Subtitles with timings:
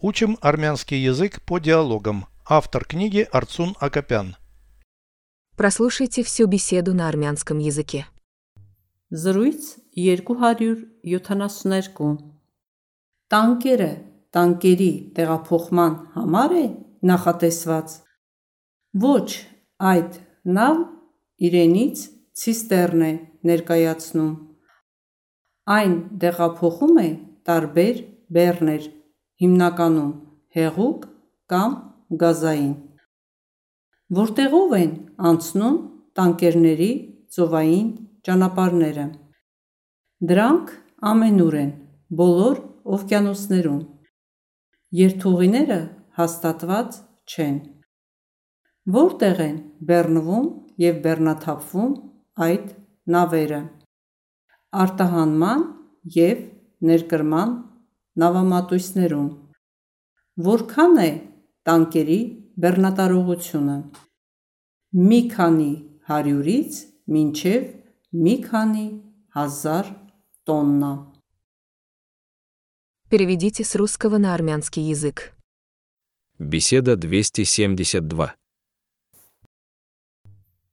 [0.00, 2.26] Учим армянский язык по диалогам.
[2.48, 4.36] Автор книги Арцун Акопян.
[5.56, 8.06] Прослушайте всю беседу на армянском языке.
[9.10, 12.18] Զրույց 272
[13.28, 13.88] Տանկերը
[14.32, 16.62] տանկերի տեղափոխման համար է
[17.10, 17.96] նախատեսված։
[19.02, 19.28] Ոչ,
[19.90, 20.20] այդ
[20.58, 20.76] նավ
[21.48, 22.04] իրենից
[22.38, 23.10] ցիստեռն է
[23.50, 24.30] ներկայացնում։
[25.78, 27.08] Այն տեղափոխում է
[27.50, 28.00] տարբեր
[28.38, 28.82] բեռներ,
[29.42, 30.12] հիմնականում
[30.56, 31.04] հեղուկ
[31.52, 31.74] կամ
[32.22, 32.74] գազային։
[34.18, 34.92] Որտեղով են
[35.30, 35.76] անցնում
[36.18, 36.90] տանկերների
[37.36, 37.88] ծովային
[38.28, 39.06] ճանապարհները։
[40.30, 40.72] Դրանք
[41.12, 41.72] ամենուր են
[42.20, 42.60] բոլոր
[42.96, 43.82] օվկիանոսներում։
[44.98, 45.80] Երթուղիները
[46.18, 47.56] հաստատված չեն։
[48.98, 49.56] Որտեղ են
[49.88, 50.46] բեռնվում
[50.82, 51.92] և բեռնաթափվում
[52.48, 52.68] այդ
[53.14, 53.60] նավերը։
[54.82, 55.64] Արտահանման
[56.16, 56.40] և
[56.90, 57.52] ներկրման
[58.21, 59.29] նավամատույցներում։
[60.47, 61.09] Որքան է
[61.67, 62.19] տանկերի
[62.63, 63.77] բեռնատարողությունը։
[65.09, 65.71] Մի քանի
[66.09, 66.79] հարյուրից
[67.15, 67.67] մինչև
[68.25, 68.85] մի քանի
[69.37, 69.85] հազար
[70.49, 70.93] տոննա։
[73.09, 75.33] Переведите с русского на армянский язык.
[76.39, 78.33] Беседа 272.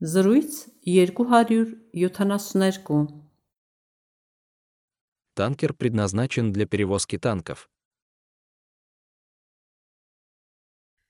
[0.00, 1.78] Զրույց 272
[5.38, 7.68] Танкер предназначен для перевозки танков.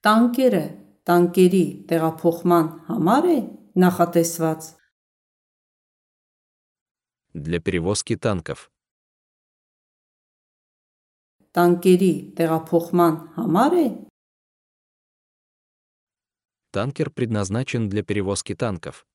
[0.05, 0.63] Տանկերը
[1.09, 3.37] տանկերի տեղափոխման համար է
[3.85, 4.71] նախատեսված։
[7.35, 8.71] Для перевозки танков.
[11.57, 13.87] Տանկերի տեղափոխման համար է
[16.75, 19.07] Танкер предназначен для перевозки танков.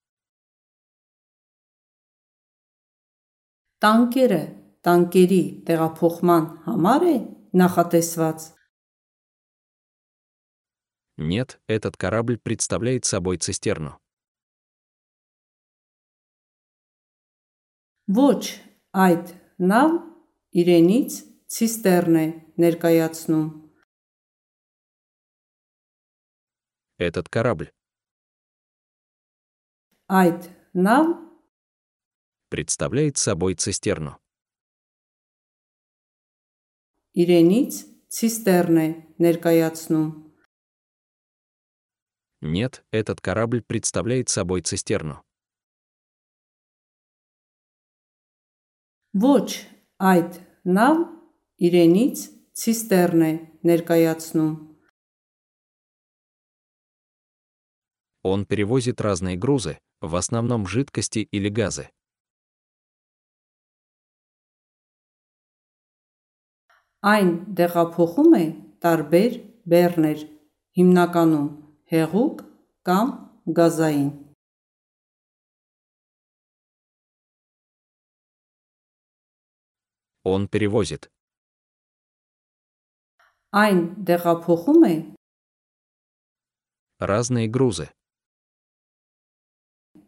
[3.83, 7.15] Տանկերը տանկերի տեղափոխման համար է
[7.61, 8.47] նախատեսված։
[11.19, 13.99] Нет, этот корабль представляет собой цистерну.
[18.09, 18.58] Ոչ,
[18.95, 19.92] այդ նավ
[20.55, 21.17] իրենից
[21.53, 22.27] ցիստեռն է
[22.58, 23.47] ներկայացնում։
[26.97, 27.70] Этот корабль
[30.09, 31.05] Այդ նավ
[32.49, 34.17] представляет собой цистерну.
[37.20, 37.77] իրենից
[38.09, 38.87] ցիստեռն է
[39.23, 40.09] ներկայացնում։
[42.42, 45.21] Нет, этот корабль представляет собой цистерну.
[49.11, 49.65] Ոչ,
[49.99, 50.37] այդ
[50.70, 50.97] նավ
[51.67, 52.17] իրենից
[52.53, 53.31] ցիստեռն է
[53.65, 54.53] ներկայացնում։
[58.21, 61.89] Он перевозит разные грузы, в основном жидкости или газы.
[67.03, 68.45] Այն տեղափոխում է
[68.83, 69.36] տարբեր
[69.71, 70.23] բեռներ,
[70.80, 71.47] հիմնականում
[71.93, 72.42] հեղուկ
[72.89, 73.14] կամ
[73.59, 74.09] գազային։
[80.30, 81.08] Он перевозит
[83.49, 84.95] Այն տեղափոխում է
[87.02, 87.87] разные грузы,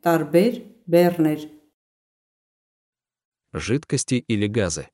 [0.06, 1.47] տարբեր բեռներ,
[3.53, 4.85] жидкости или газы.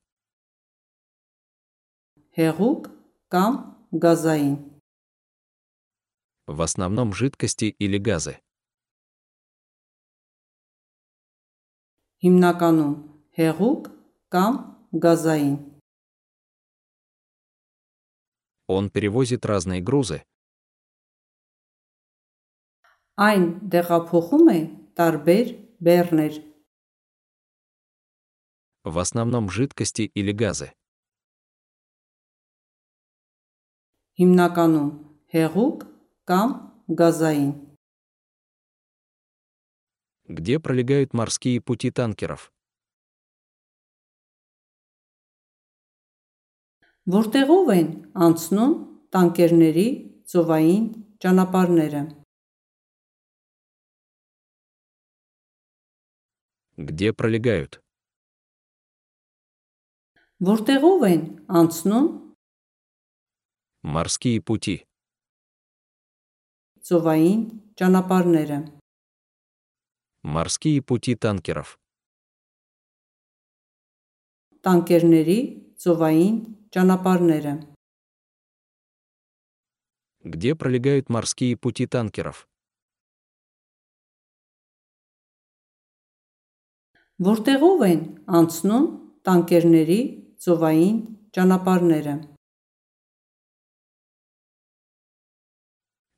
[2.38, 2.90] հեղուկ
[3.34, 3.54] կամ
[4.04, 4.56] գազային։
[6.48, 8.40] В основном жидкости или газы.
[12.24, 12.94] Հիմնականում
[13.38, 13.92] հեղուկ
[14.34, 14.54] կամ
[15.06, 15.58] գազային։
[18.68, 20.24] Он перевозит разные грузы,
[23.18, 24.60] Այն տեղափոխում է
[24.98, 25.48] տարբեր
[25.82, 26.34] բեռներ,
[28.88, 30.72] в основном жидкости или газы.
[34.22, 34.92] հիմնականում
[35.34, 35.88] հեղուկ
[36.30, 36.54] կամ
[37.00, 37.52] գազային։
[40.28, 42.52] Где пролегают морские пути танкеров?
[47.08, 47.90] Որտեղով են
[48.28, 48.74] անցնում
[49.16, 49.88] տանկերների
[50.28, 50.84] ծովային
[51.24, 52.02] ճանապարհները։
[56.78, 57.80] Где пролегают?
[60.44, 62.21] Որտեղով են անցնում
[63.84, 64.84] Морские пути.
[66.88, 67.40] ծովային
[67.80, 68.58] ճանապարհները։
[70.36, 71.76] Морские пути танкеров.
[74.64, 75.40] Տանկերների
[75.84, 76.36] ծովային
[76.76, 77.54] ճանապարհները։
[80.36, 82.48] Где пролегают морские пути танкеров?
[87.28, 88.02] Որտեղով են
[88.40, 88.88] անցնում
[89.28, 90.02] տանկերների
[90.44, 90.98] ծովային
[91.36, 92.16] ճանապարհները։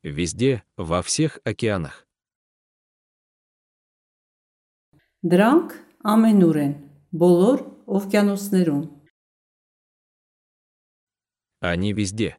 [0.04, 2.06] Везде, во всех океанах.
[5.20, 5.74] Դրանք
[6.14, 6.74] ամենուր են,
[7.12, 7.58] բոլոր
[7.98, 8.84] օվկիանոսներում։
[11.60, 12.30] Они везде.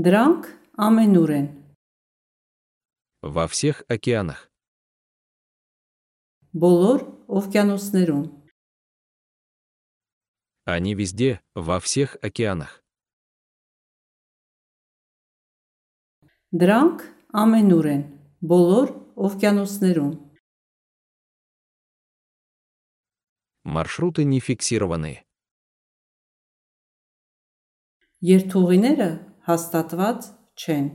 [0.00, 0.48] Դրանք
[0.88, 1.48] ամենուր են,
[3.24, 4.50] Во всех океанах.
[6.52, 7.04] բոլոր
[7.38, 8.24] օվկիանոսներում։
[10.64, 12.84] Они везде, во всех океанах.
[16.54, 17.04] Դրանք
[17.42, 18.02] ամենուր են,
[18.52, 18.92] բոլոր
[19.28, 20.12] օվկիանոսներում։
[23.76, 25.24] Маршруты не фиксированные.
[28.24, 29.08] Երթուղիները
[29.48, 30.86] հաստատված չեն։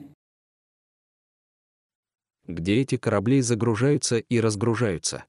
[2.50, 5.26] где эти корабли загружаются и разгружаются.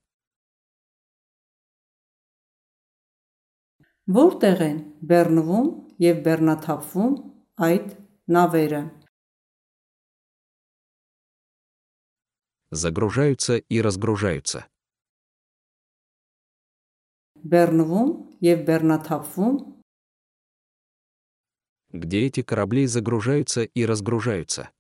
[4.11, 5.67] Որտեղ են բեռնվում
[6.03, 7.12] եւ բեռնաթափվում
[7.67, 7.93] այդ
[8.37, 8.81] նավերը։
[12.75, 14.67] Загружаются и разгружаются.
[17.41, 18.11] Բեռնվում
[18.44, 19.59] եւ բեռնաթափվում
[21.93, 24.71] где эти корабли загружаются и разгружаются.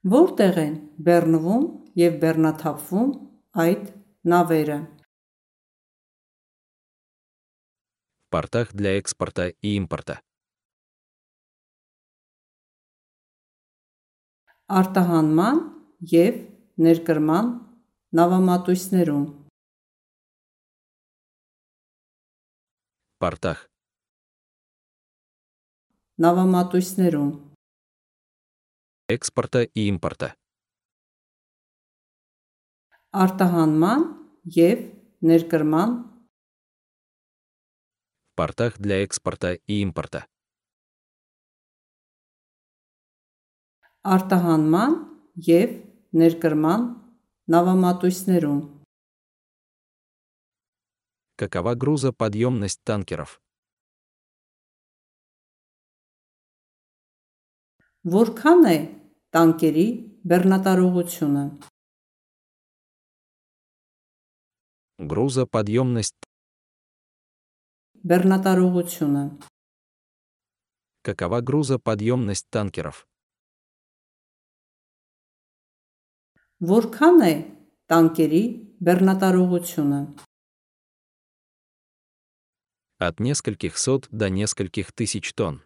[0.00, 1.64] Որտեղ են բեռնվում
[2.00, 3.10] եւ բեռնաթափվում
[3.64, 3.82] այդ
[4.32, 4.78] նավերը։
[8.16, 10.20] В портах для экспорта и импорта.
[14.80, 15.60] Արտահանման
[16.14, 16.40] եւ
[16.86, 17.52] ներկրման
[18.16, 19.28] նավամատույցներում։
[23.20, 23.66] портах.
[26.24, 27.30] Նավամատույցներում։
[29.12, 30.30] Экспорта и импорта.
[33.24, 34.06] Արտահանման
[34.56, 34.86] եւ
[35.32, 35.98] ներկրման
[38.30, 40.24] В портах для экспорта и импорта.
[44.04, 44.92] Արտահանման
[45.46, 45.72] եւ
[46.16, 46.84] ներկրման
[47.52, 48.60] նավամատույցներում։
[51.40, 53.40] Какова грузоподъемность танкеров?
[58.04, 58.76] Որքան է
[59.36, 59.86] տանկերի
[60.24, 61.44] բեռնատարողությունը։
[65.12, 66.20] Грузоподъемность.
[68.08, 69.24] Բեռնատարողությունը։
[71.04, 73.06] Какова грузоподъемность танкеров?
[76.64, 77.34] Որքան է
[77.88, 78.42] տանկերի
[78.84, 80.00] բեռնատարողությունը։
[83.00, 85.64] От нескольких сот до нескольких тысяч тонн.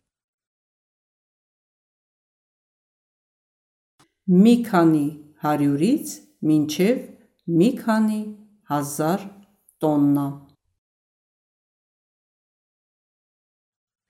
[4.31, 5.07] Մի քանի
[5.43, 6.13] հարյուրից
[6.49, 7.03] մինչև
[7.59, 8.21] մի քանի
[8.71, 9.27] հազար
[9.83, 10.27] տոննա։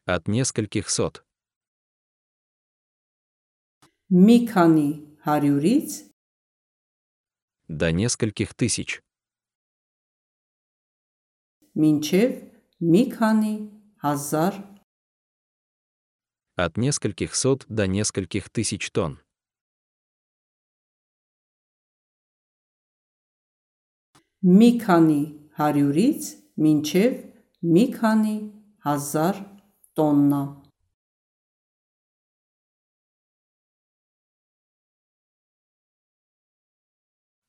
[0.07, 1.25] От нескольких сот.
[4.13, 4.89] Մի քանի
[5.25, 6.08] հարյուրից
[7.69, 9.01] До нескольких тысяч.
[11.75, 12.35] մինչև
[12.93, 13.55] մի քանի
[14.05, 14.63] հազար
[16.57, 19.19] От нескольких сот до нескольких тысяч тонн.
[24.45, 25.23] մի քանի
[25.59, 26.23] հարյուրից
[26.65, 27.19] մինչև
[27.75, 28.37] մի քանի
[28.87, 29.37] հազար
[29.99, 30.43] տոննա։